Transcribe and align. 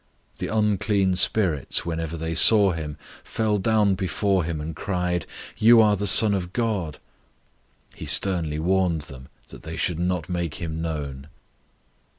003:011 0.35 0.37
The 0.39 0.47
unclean 0.57 1.15
spirits, 1.15 1.85
whenever 1.85 2.17
they 2.17 2.33
saw 2.33 2.71
him, 2.71 2.97
fell 3.23 3.59
down 3.59 3.93
before 3.93 4.43
him, 4.43 4.59
and 4.59 4.75
cried, 4.75 5.27
"You 5.57 5.79
are 5.79 5.95
the 5.95 6.07
Son 6.07 6.33
of 6.33 6.53
God!" 6.53 6.93
003:012 7.91 7.97
He 7.99 8.05
sternly 8.07 8.57
warned 8.57 9.01
them 9.01 9.27
that 9.49 9.61
they 9.61 9.75
should 9.75 9.99
not 9.99 10.27
make 10.27 10.55
him 10.55 10.81
known. 10.81 11.27